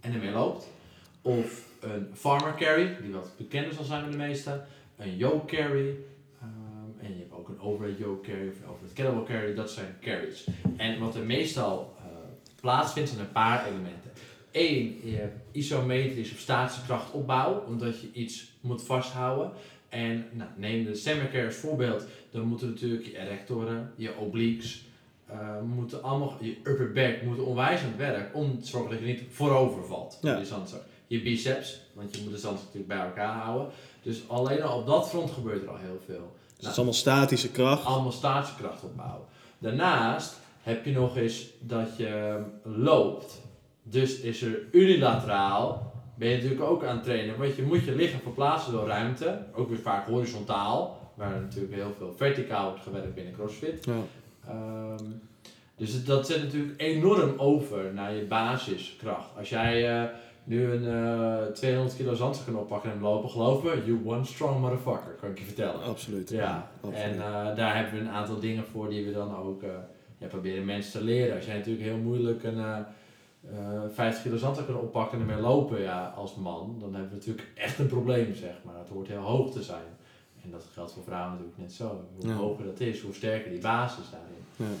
[0.00, 0.66] en ermee loopt.
[1.22, 4.66] Of een farmer carry, die wat bekender zal zijn bij de meesten.
[4.96, 5.96] Een yoke carry.
[6.40, 9.70] ehm, en je hebt ook een overhead yoke carry of een overhead kettlebell carry, dat
[9.70, 10.46] zijn carries.
[10.76, 12.04] En wat er meestal eh,
[12.60, 14.10] plaatsvindt zijn een paar elementen.
[14.52, 19.50] Eén, je hebt isometrisch of statische krachtopbouw, omdat je iets moet vasthouden.
[19.88, 24.84] En nou, neem de semi-carry als voorbeeld, dan moeten natuurlijk je erectoren, je obliques,
[25.26, 28.98] eh, moeten allemaal, je upper back moeten onwijs aan het werk om te zorgen dat
[28.98, 30.18] je niet voorover valt.
[30.22, 30.44] Ja.
[30.44, 30.82] Zandzak.
[31.06, 33.68] Je biceps, want je moet de zandzak natuurlijk bij elkaar houden.
[34.02, 36.32] Dus alleen al op dat front gebeurt er al heel veel.
[36.46, 37.84] Dus het is allemaal statische kracht.
[37.84, 39.26] Allemaal statische kracht opbouwen.
[39.58, 43.40] Daarnaast heb je nog eens dat je loopt.
[43.82, 47.38] Dus is er unilateraal, ben je natuurlijk ook aan het trainen.
[47.38, 49.46] Want je moet je lichaam verplaatsen door ruimte.
[49.54, 51.04] Ook weer vaak horizontaal.
[51.14, 53.84] Waar natuurlijk heel veel verticaal wordt gewerkt binnen CrossFit.
[53.84, 53.92] Ja.
[54.48, 55.04] Ehm,
[55.76, 59.28] dus dat zet natuurlijk enorm over naar je basiskracht.
[59.38, 60.08] Als jij eh,
[60.46, 64.24] nu een eh 200 kilo zandzak kan oppakken en hem lopen, geloof me, you one
[64.24, 65.82] strong motherfucker, kan ik je vertellen.
[65.82, 66.28] Absoluut.
[66.30, 67.04] Ja, Absoluut.
[67.04, 69.70] en eh, daar hebben we een aantal dingen voor die we dan ook eh,
[70.18, 71.36] ja, proberen mensen te leren.
[71.36, 72.78] Als jij natuurlijk heel moeilijk een eh,
[73.50, 77.16] eh, 50 kilo zandzak kan oppakken en ermee lopen ja, als man, dan hebben we
[77.16, 78.78] natuurlijk echt een probleem, zeg maar.
[78.78, 79.84] Het hoort heel hoog te zijn.
[80.44, 82.04] En dat geldt voor vrouwen natuurlijk net zo.
[82.16, 82.34] Hoe Ja.
[82.34, 84.44] hoger dat is, hoe sterker die basis daarin.
[84.56, 84.78] Ja.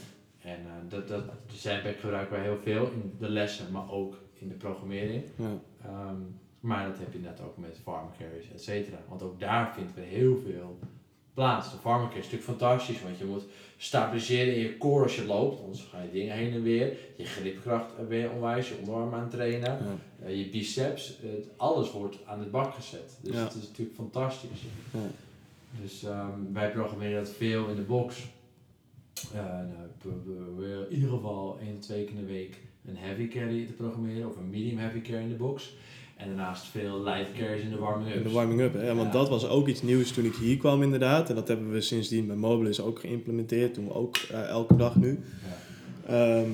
[0.50, 4.16] En eh, dat, dat, de sandbag gebruiken wij heel veel in de lessen, maar ook
[4.38, 5.22] in de programmering.
[5.36, 5.58] Ja.
[5.84, 6.20] Ehm,
[6.60, 8.98] maar dat heb je net ook met farm carries, et cetera.
[9.08, 10.78] Want ook daar vinden we heel veel
[11.34, 11.70] plaats.
[11.70, 13.44] De farm carry is natuurlijk fantastisch, want je moet
[13.76, 15.60] stabiliseren in je core als je loopt.
[15.62, 16.96] Anders ga je dingen heen en weer.
[17.16, 19.70] Je gripkracht je onwijs, je onderarm aan het trainen.
[19.70, 20.26] Ja.
[20.26, 23.18] Eh, je biceps, het, alles wordt aan de bak gezet.
[23.20, 23.42] Dus Ja.
[23.44, 24.62] het is natuurlijk fantastisch.
[24.92, 24.98] Ja.
[25.82, 28.26] Dus ehm, wij programmeren dat veel in de box.
[29.34, 33.72] Eh, nou, in ieder geval één, twee keer in de week een heavy carry te
[33.72, 35.76] programmeren of een medium heavy carry in de box.
[36.16, 38.94] En daarnaast veel light carries in de warming In de warming-up, hè?
[38.94, 39.18] Want Ja.
[39.18, 41.28] dat was ook iets nieuws toen ik hier kwam inderdaad.
[41.28, 43.74] En dat hebben we sindsdien bij Mobilis ook geïmplementeerd.
[43.74, 45.20] Doen we ook eh, elke dag nu.
[46.06, 46.50] Ehm,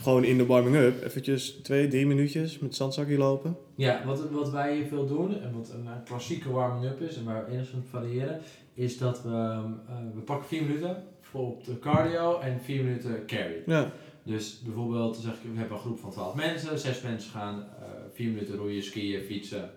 [0.00, 3.56] gewoon in de warming-up eventjes twee, drie minuutjes met zandzakje lopen.
[3.74, 7.24] Ja, wat, wat wij hier veel doen en wat een eh, klassieke warming-up is en
[7.24, 8.40] waar we enigszins variëren,
[8.74, 12.84] is dat we, ehm, eh, we pakken 4 minuten voor op de cardio en 4
[12.84, 13.62] minuten carry.
[13.66, 13.92] Ja,
[14.30, 17.64] Dus bijvoorbeeld, zeg ik, we hebben een groep van 12 mensen, 6 mensen gaan
[18.12, 19.70] 4 minuten roeien, skiën, fietsen,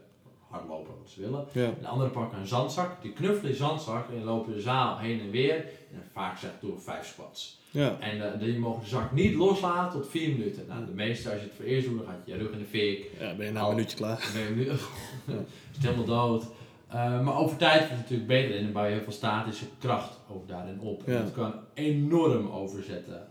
[0.50, 1.46] hardlopen, wat ze willen.
[1.52, 4.98] ja, En de anderen pakken een zandzak, die knuffelen die zandzak en lopen de zaal
[4.98, 5.56] heen en weer.
[5.94, 7.60] En vaak zeg ik door 5 squats.
[7.72, 7.98] ja.
[8.00, 10.66] En eh, die mogen de zak niet loslaten tot 4 minuten.
[10.68, 12.66] Nou, de meeste, als je het voor eerst doet, dan gaat je rug in de
[12.66, 13.10] fik.
[13.20, 14.30] Ja, ben je na Al- een minuutje klaar.
[14.34, 14.80] Ben je nu is
[15.74, 16.44] het helemaal dood.
[16.88, 19.66] Eh, maar over tijd wordt het natuurlijk beter en dan bouw je heel veel statische
[19.80, 21.04] kracht ook daarin op.
[21.08, 21.22] En Ja.
[21.22, 23.28] dat kan enorm overzetten.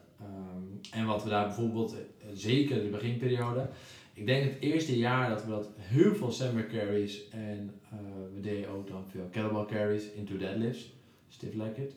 [0.92, 3.68] En wat we daar bijvoorbeeld, eh, zeker in de beginperiode,
[4.14, 7.98] ik denk het eerste jaar dat we dat heel veel sandbag carries en eh,
[8.34, 10.92] we deden ook dan veel kettlebell carries into deadlifts,
[11.28, 11.94] stiff leg it.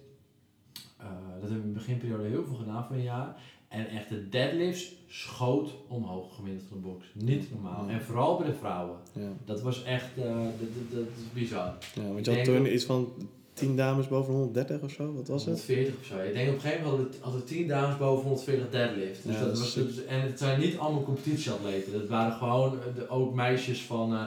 [0.98, 1.08] Eh,
[1.42, 3.36] dat hebben we in de beginperiode heel veel gedaan voor een jaar.
[3.68, 7.06] En echt de deadlifts schoot omhoog gemiddeld van de box.
[7.14, 7.86] Niet normaal.
[7.86, 7.94] Ja.
[7.94, 8.98] En vooral bij de vrouwen.
[9.14, 11.78] Ja, Dat was echt, dat, dat, dat is bizar.
[11.96, 13.14] ja want je had toen iets van
[13.56, 15.66] 10 dames boven 130 of zo, wat was het?
[15.66, 16.20] 140 of zo.
[16.20, 19.24] Ik denk op een gegeven moment hadden we, hadden we 10 dames boven 140 deadlift.
[19.24, 21.92] Dus Ja, dat dat was, dus- en het zijn niet allemaal competitieatleten.
[21.94, 24.22] Dat waren gewoon eh, de, ook meisjes van eh,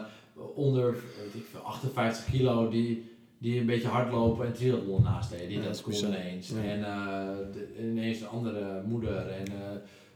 [0.54, 3.04] onder weet ik veel, 58 kilo die,
[3.38, 5.48] die een beetje hardlopen en triathlon naast deden.
[5.48, 6.48] Die Ja, dat konden ineens.
[6.48, 6.62] Ja.
[6.62, 6.80] En
[7.52, 9.16] de- ineens een andere moeder.
[9.28, 9.44] En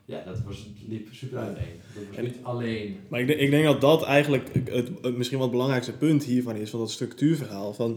[0.04, 1.80] ja, dat was, liep super uiteen.
[1.94, 2.96] Dat was En- niet alleen.
[3.08, 6.24] Maar ik denk, ik denk dat dat eigenlijk het, het misschien wel het belangrijkste punt
[6.24, 7.72] hiervan is, van dat structuurverhaal.
[7.74, 7.96] Van,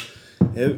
[0.53, 0.75] hè,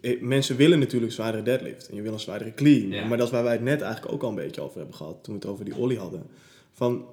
[0.00, 2.88] eh, mensen willen natuurlijk zwaardere deadlift en je wil een zwaardere clean.
[2.88, 3.04] Ja.
[3.06, 5.18] Maar dat is waar wij het net eigenlijk ook al een beetje over hebben gehad,
[5.24, 6.22] toen we het over die ollie hadden.
[6.72, 7.04] Van,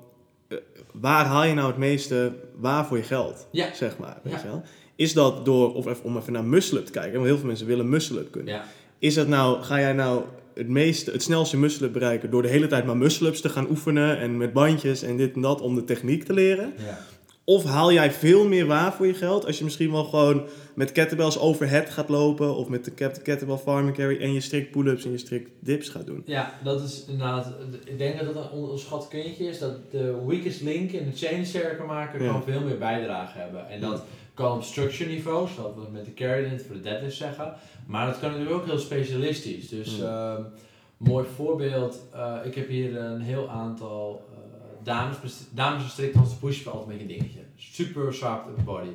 [0.47, 0.57] eh,
[0.91, 3.73] waar haal je nou het meeste waar voor je geld, Ja.
[3.73, 4.19] zeg maar.
[4.23, 4.61] Weet je wel?
[4.95, 7.67] Is dat door, of even, om even naar muscle-up te kijken, want heel veel mensen
[7.67, 8.53] willen muscle-up kunnen.
[8.53, 8.65] Ja,
[8.99, 10.23] Is dat nou, ga jij nou
[10.53, 14.17] het, meeste, het snelste muscle-up bereiken door de hele tijd maar muscle-ups te gaan oefenen
[14.19, 16.73] en met bandjes en dit en dat om de techniek te leren?
[16.77, 16.99] ja.
[17.45, 20.43] Of haal jij veel meer waar voor je geld als je misschien wel gewoon
[20.75, 24.71] met kettlebells overhead gaat lopen of met de ket- kettlebell farming carry en je strict
[24.71, 26.21] pull-ups en je strict dips gaat doen?
[26.25, 27.53] Ja, dat is inderdaad.
[27.85, 29.59] Ik denk dat dat een onderschat kindje is.
[29.59, 32.31] Dat de weakest link in de chain sterker maken Ja.
[32.31, 33.69] kan veel meer bijdrage hebben.
[33.69, 34.03] En dat
[34.33, 37.53] kan op structure niveau, zoals we met de carry net voor de deadlift zeggen.
[37.87, 39.69] Maar dat kan natuurlijk ook heel specialistisch.
[39.69, 40.41] Dus ehm,
[40.97, 41.99] mooi voorbeeld.
[42.13, 44.21] eh, ik heb hier een heel aantal
[44.83, 45.17] dames.
[45.49, 47.39] Dames strikt als push-up altijd een beetje een dingetje.
[47.55, 48.89] Super zwaar op de body.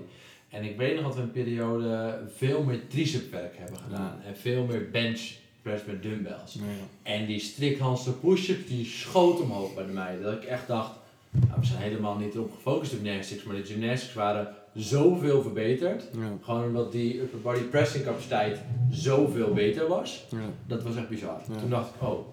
[0.49, 4.21] En ik weet nog dat we een periode veel meer tricep werk hebben gedaan.
[4.27, 5.21] En veel meer bench
[5.63, 6.59] press met dumbbells.
[7.03, 10.23] En die strikhandse push-ups, die schoot omhoog bij de meiden.
[10.25, 10.91] Dat ik echt dacht,
[11.31, 16.05] nou, we zijn helemaal niet erop gefocust op gymnastics, maar de gymnastics waren zoveel verbeterd.
[16.19, 20.25] Ja, Gewoon omdat die upper body pressing capaciteit zoveel beter was.
[20.31, 21.41] ja, Dat was echt bizar.
[21.61, 22.27] Toen dacht ik, oh,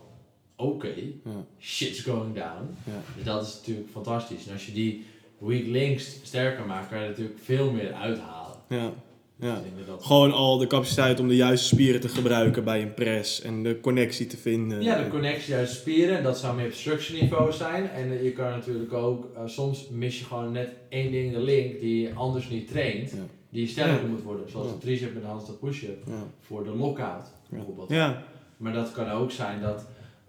[0.56, 2.76] oké, ja, shit's going down.
[2.86, 3.02] ja.
[3.16, 4.48] Dus dat is natuurlijk fantastisch.
[4.48, 5.06] En als je die
[5.38, 8.58] weak links sterker maakt, kan je natuurlijk veel meer uithalen.
[8.70, 8.94] ja,
[9.40, 9.62] ja.
[9.78, 13.42] Dus dat Gewoon al de capaciteit om de juiste spieren te gebruiken bij een press
[13.42, 14.82] en de connectie te vinden.
[14.82, 17.90] Ja, de connectie uit de spieren, dat zou meer op structure niveau zijn.
[17.90, 21.32] En eh, je kan natuurlijk ook, eh, soms mis je gewoon net één ding in
[21.34, 23.18] de link die je anders niet traint, Ja.
[23.50, 24.50] die sterker moet worden.
[24.50, 26.04] Zoals de tricep met de handstand push-up
[26.42, 27.90] voor de lockout bijvoorbeeld.
[27.90, 28.24] Ja.
[28.58, 29.86] Maar dat kan ook zijn dat,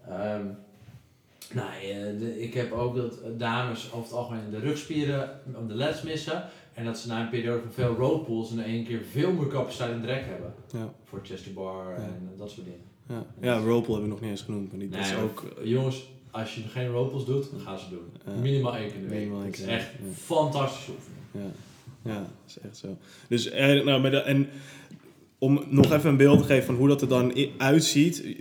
[0.09, 0.45] ehm,
[1.53, 1.69] nou,
[2.19, 6.43] de- ik heb ook dat dames over het algemeen de rugspieren om de leds missen.
[6.73, 9.47] En dat ze na een periode van veel road pulls in één keer veel meer
[9.47, 10.53] capaciteit en drek hebben.
[10.73, 10.93] Ja.
[11.03, 12.79] Voor chest to bar en dat soort dingen.
[13.07, 15.43] Ja, ja hebben we nog niet eens genoemd, maar die dat is ook...
[15.63, 18.41] Jongens, als je geen road pulls doet, dan gaan ze doen.
[18.41, 19.45] Minimaal één keer in de week.
[19.45, 20.11] Het is echt ja.
[20.13, 21.21] fantastische oefening.
[21.31, 22.97] Ja, ja, dat is echt zo.
[23.27, 24.49] Dus, eh, nou, met de, en
[25.37, 28.35] om nog even een beeld te geven van hoe dat er dan uitziet.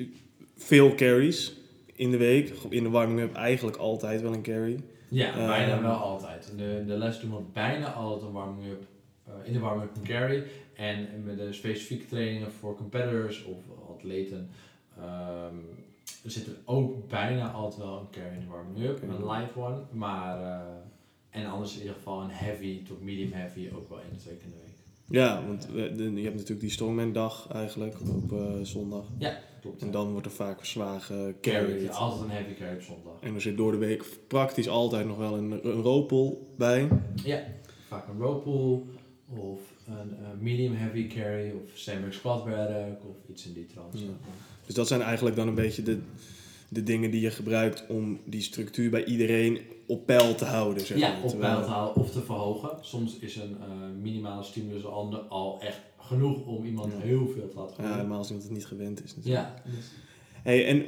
[0.66, 1.52] Veel carries
[1.92, 2.52] in de week.
[2.68, 4.80] In de warming-up eigenlijk altijd wel een carry.
[5.08, 6.48] Ja, Eh, bijna wel altijd.
[6.50, 8.82] In de, de les doen we bijna altijd een warming-up.
[9.26, 10.42] eh, in de warming-up een carry.
[10.74, 13.56] En met de specifieke trainingen voor competitors of
[13.96, 14.48] atleten
[14.98, 15.54] ehm,
[16.24, 19.02] zit er ook bijna altijd wel een carry in de warming-up.
[19.02, 19.78] Een light one.
[19.92, 20.60] Maar, eh,
[21.40, 24.34] en anders in ieder geval een heavy tot medium heavy ook wel één of twee
[24.36, 24.74] keer in de week.
[25.08, 29.04] Ja, want je hebt natuurlijk die strongman dag eigenlijk op zondag.
[29.66, 29.82] Klopt.
[29.82, 31.34] En dan wordt er vaak zwaar carry.
[31.42, 31.90] gecarried.
[31.90, 33.12] Altijd een heavy carry op zondag.
[33.20, 36.88] En er zit door de week praktisch altijd nog wel een, een roopel bij.
[37.24, 37.42] Ja,
[37.88, 38.80] vaak een row pull
[39.38, 43.98] of een eh, medium heavy carry of sandbag squat werk of iets in die trant.
[44.00, 44.06] Ja.
[44.66, 45.98] Dus dat zijn eigenlijk dan een beetje de,
[46.68, 50.86] de dingen die je gebruikt om die structuur bij iedereen op peil te houden.
[50.86, 51.22] Zeg Ja, maar.
[51.22, 52.70] op peil te houden of te verhogen.
[52.80, 53.66] Soms is een eh,
[54.02, 56.98] minimale stimulus al, al echt genoeg om iemand Ja.
[56.98, 57.94] heel veel te laten Ja, groeien.
[57.94, 59.16] helemaal als iemand het niet gewend is.
[59.16, 59.46] natuurlijk.
[59.64, 59.90] Ja, dus-
[60.42, 60.84] Hey, en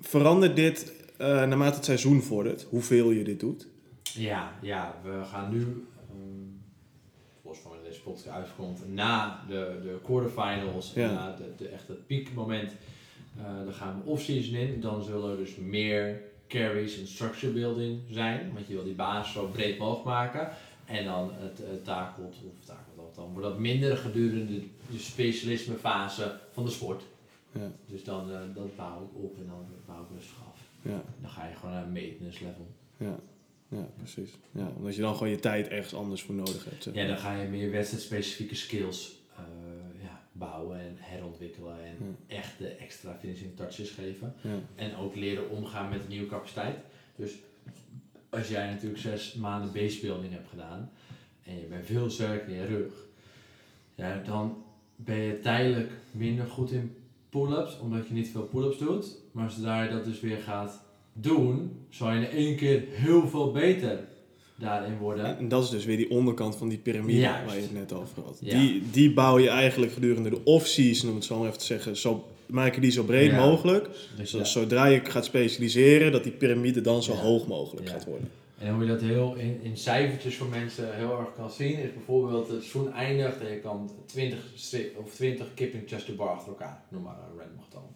[0.00, 3.66] verandert dit eh, naarmate het seizoen vordert, hoeveel je dit doet?
[4.14, 5.84] ja, ja, we gaan nu,
[7.44, 11.08] los van wanneer deze podcast uitkomt, na de, de quarterfinals, Ja.
[11.08, 12.72] en na de, de echt het piekmoment,
[13.38, 14.80] eh dan gaan we off-season in.
[14.80, 19.32] Dan zullen er dus meer carries en structure building zijn, want je wil die basis
[19.32, 20.48] zo breed mogelijk maken.
[20.86, 22.64] En dan het uh, takelt, of
[23.20, 27.02] dan wordt dat minder gedurende de, de specialisme fase van de sport.
[27.52, 30.58] Ja, Dus dan eh, dat bouw ik op en dan bouw ik rustig af.
[30.82, 32.66] ja, Dan ga je gewoon naar een maintenance level.
[32.96, 33.18] ja,
[33.68, 34.30] ja precies.
[34.52, 36.88] Ja, omdat je dan gewoon je tijd ergens anders voor nodig hebt.
[36.92, 39.42] Ja, dan ga je meer wedstrijdspecifieke skills eh,
[40.02, 44.34] ja, bouwen en herontwikkelen en echt de extra finishing touches geven.
[44.40, 46.76] Ja, En ook leren omgaan met nieuwe capaciteit.
[47.16, 47.32] Dus
[48.28, 50.90] als jij natuurlijk zes maanden basebuilding hebt gedaan
[51.44, 52.92] en je bent veel sterker in je rug,
[54.00, 54.56] ja, dan
[54.96, 56.92] ben je tijdelijk minder goed in
[57.30, 59.16] pull-ups, omdat je niet veel pull-ups doet.
[59.32, 60.82] Maar zodra je dat dus weer gaat
[61.12, 63.98] doen, zal je in één keer heel veel beter
[64.56, 65.38] daarin worden.
[65.38, 67.46] En dat is dus weer die onderkant van die piramide Juist.
[67.46, 68.38] waar je het net over had.
[68.40, 68.58] Ja.
[68.58, 71.96] Die, die bouw je eigenlijk gedurende de off-season, om het zo maar even te zeggen,
[71.96, 73.46] zo, maak je die zo breed Ja.
[73.46, 73.88] mogelijk.
[74.16, 74.52] Dus Zodat ja.
[74.60, 78.28] zodra je gaat specialiseren, dat die piramide dan zo hoog mogelijk gaat worden.
[78.60, 81.92] En hoe je dat heel in, in cijfertjes voor mensen heel erg kan zien, is
[81.92, 86.28] bijvoorbeeld het seizoen eindigt en je kan 20, stri- of 20 kipping chest to bar
[86.28, 87.92] achter elkaar, noem maar een random getal.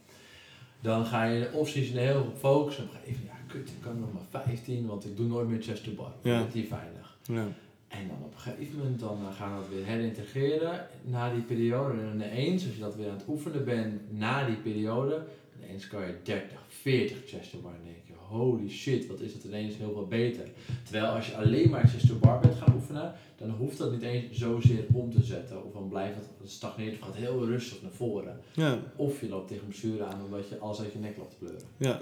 [0.80, 3.80] Dan ga je de offseason heel op focussen en een gegeven moment, ja kut, ik
[3.80, 6.12] kan nog maar 15, want ik doe nooit meer chest to bar.
[6.22, 6.38] Ja.
[6.38, 7.18] Dat is die veilig.
[7.22, 7.46] Ja.
[7.88, 11.42] En dan op een gegeven moment dan eh, gaan we dat weer herintegreren na die
[11.42, 12.00] periode.
[12.00, 15.24] En ineens, als je dat weer aan het oefenen bent na die periode,
[15.62, 18.03] ineens kan je 30, 40 chest to bar en dan denk je,
[18.34, 20.48] holy shit, wat is dat ineens heel veel beter.
[20.82, 24.38] Terwijl als je alleen maar to bar bent gaan oefenen, dan hoeft dat niet eens
[24.38, 25.64] zozeer om te zetten.
[25.64, 28.40] Of dan blijft het, het stagneert of gaat heel rustig naar voren.
[28.54, 31.36] Ja, Of je loopt tegen blessure aan omdat je alles uit je nek loopt te
[31.38, 31.60] pleuren.
[31.76, 31.98] ja,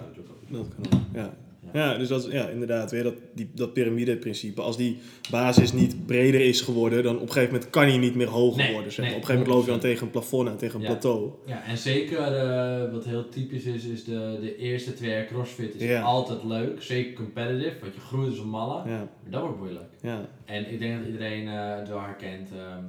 [0.50, 1.00] Dat kan dat.
[1.12, 1.34] Ja.
[1.72, 4.60] Ja, dus dat is ja, inderdaad weer dat, die, dat piramide-principe.
[4.60, 4.98] Als die
[5.30, 8.62] basis niet breder is geworden, dan op een gegeven moment kan hij niet meer hoger
[8.62, 8.92] Nee, worden.
[8.92, 9.06] Zeg maar.
[9.08, 9.92] nee, op een gegeven moment loop je dan 100%.
[9.92, 10.86] tegen een plafond aan, tegen een Ja.
[10.90, 11.30] plateau.
[11.46, 15.74] Ja, en zeker eh, wat heel typisch is, is de, de eerste twee jaar crossfit
[15.74, 16.02] is Ja.
[16.02, 16.82] altijd leuk.
[16.82, 18.88] Zeker competitive, want je groeit als een malle.
[18.90, 19.90] Ja, Maar dat wordt moeilijk.
[20.02, 22.48] ja, En ik denk dat iedereen eh het wel herkent.
[22.52, 22.84] ehm,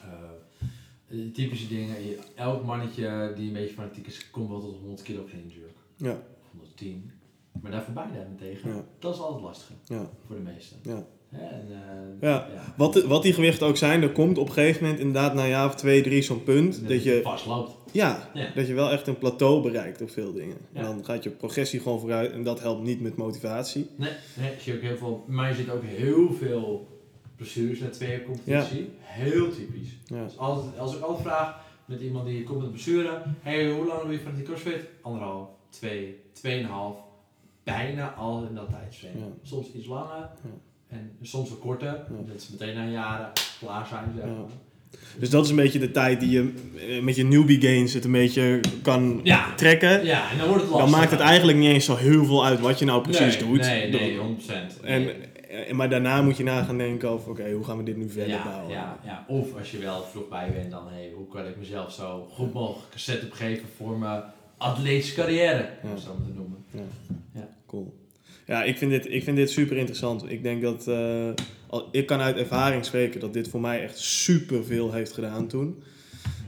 [0.00, 1.94] eh, typische dingen.
[2.34, 5.76] Elk mannetje die een beetje fanatiek is, komt wel tot 100 kilo clean jerk.
[5.96, 7.10] ja, 110.
[7.62, 8.84] Maar daar voorbij daarentegen, Ja.
[8.98, 10.10] dat is altijd lastig ja.
[10.26, 10.76] voor de meesten.
[10.82, 11.04] ja.
[11.28, 12.48] Hè, En, eh, Ja.
[12.76, 15.48] Wat, wat die gewichten ook zijn, er komt op een gegeven moment inderdaad na een
[15.48, 17.72] jaar of twee, drie zo'n punt dat je, vast loopt.
[17.92, 18.50] ja, Ja.
[18.54, 20.56] dat je wel echt een plateau bereikt op veel dingen.
[20.72, 23.90] En dan gaat je progressie gewoon vooruit en dat helpt niet met motivatie.
[23.96, 25.24] Nee, nee, zie je ook heel veel.
[25.26, 26.88] Maar je ziet ook heel veel
[27.36, 28.90] blessures na twee jaar competitie.
[29.00, 29.96] Heel typisch.
[30.04, 33.70] Ja, Dus altijd, als ik altijd vraag met iemand die komt met een blessure, hey,
[33.70, 34.84] hoe lang doe je van die crossfit?
[35.02, 36.96] Anderhalf, twee, tweeënhalf,
[37.76, 39.18] bijna al in dat tijdsframe.
[39.18, 39.24] Ja.
[39.42, 40.50] Soms iets langer Ja.
[40.88, 42.04] en soms wat korter.
[42.26, 43.30] Dat ze meteen na jaren
[43.60, 44.30] klaar zijn, zeg Ja.
[44.30, 44.50] maar.
[45.18, 46.52] Dus dat is een beetje de tijd die je
[46.88, 49.54] eh, met je newbie gains het een beetje kan Ja.
[49.54, 50.04] trekken.
[50.04, 50.90] Ja, en dan wordt het lastig.
[50.90, 53.48] Dan maakt het eigenlijk niet eens zo heel veel uit wat je nou precies nee,
[53.48, 53.60] doet.
[53.60, 54.80] Nee, nee, 100%.
[54.82, 55.08] En,
[55.68, 58.08] en, maar daarna moet je na gaan denken over, oké, hoe gaan we dit nu
[58.08, 58.70] verder ja, bouwen?
[58.70, 61.92] Ja, ja, of als je wel vroeg bij bent, dan hey, hoe kan ik mezelf
[61.92, 64.22] zo goed mogelijk een setup geven voor mijn
[64.56, 65.94] atletische carrière, om Ja.
[65.94, 66.64] het zo maar te noemen.
[67.70, 67.94] Cool.
[68.46, 70.30] Ja, ik vind dit, ik vind dit super interessant.
[70.30, 71.30] Ik denk dat, eh,
[71.66, 75.46] al, ik kan uit ervaring spreken dat dit voor mij echt super veel heeft gedaan
[75.48, 75.82] toen.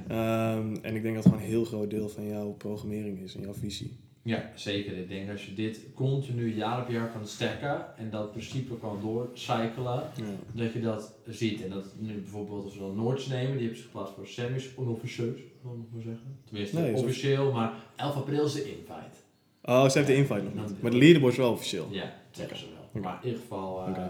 [0.08, 3.34] Ehm, en ik denk dat het gewoon een heel groot deel van jouw programmering is
[3.34, 3.96] en jouw visie.
[4.22, 4.96] Ja, zeker.
[4.98, 8.98] Ik denk als je dit continu jaar op jaar kan stacken en dat principe kan
[9.00, 10.24] doorcyclen, Ja.
[10.52, 11.62] dat je dat ziet.
[11.62, 14.70] En dat nu bijvoorbeeld als we dan Noords nemen, die hebben zich geplaatst voor semis
[14.76, 16.38] onofficieus, zal ik maar zeggen.
[16.44, 19.16] Tenminste, Nee, officieel, maar 11 april is de invite.
[19.64, 20.82] Oh, ze heeft de invite nog niet.
[20.82, 21.88] Maar de leaderboard is wel officieel.
[21.90, 23.02] Ja, zeggen ze wel.
[23.02, 24.04] Maar in ieder geval, eh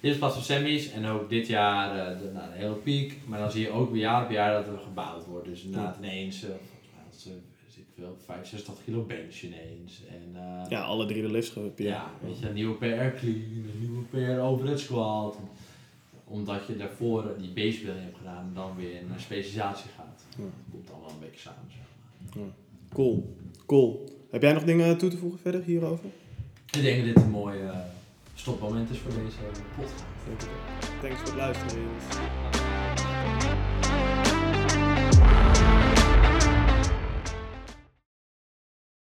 [0.00, 3.18] dit is pas voor semis en ook dit jaar eh, de, nou, een hele piek.
[3.26, 5.46] Maar dan zie je ook weer jaar op jaar dat er gebouwd wordt.
[5.46, 7.34] Dus inderdaad ineens, eh, volgens mij
[7.76, 10.02] ik veel, 65 kilo bench ineens.
[10.08, 10.36] En,
[10.68, 11.72] Ja, alle drie de lifts je.
[11.76, 12.84] ja, weet je, een nieuwe PR
[13.18, 15.38] clean, een nieuwe PR overhead squat.
[16.24, 20.24] Omdat je daarvoor die basebuilding hebt gedaan en dan weer naar specialisatie gaat.
[20.36, 20.42] Ja.
[20.42, 21.78] Dat komt allemaal een beetje samen, zeg
[22.34, 22.52] maar.
[22.92, 23.36] Cool.
[23.66, 24.19] Cool.
[24.30, 26.10] Heb jij nog dingen toe te voegen verder hierover?
[26.70, 27.78] Ik denk dat dit een mooi eh,
[28.34, 29.36] stopmoment is voor deze
[29.76, 30.04] podcast.
[31.00, 33.19] Thanks voor het luisteren.